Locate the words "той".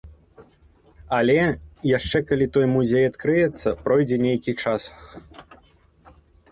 2.57-2.65